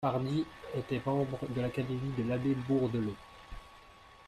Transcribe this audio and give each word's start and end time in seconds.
Pardies 0.03 0.45
était 0.75 0.99
membre 1.05 1.37
de 1.47 1.61
l'académie 1.61 2.11
de 2.17 2.27
l'abbé 2.27 2.55
Bourdelot. 2.67 3.13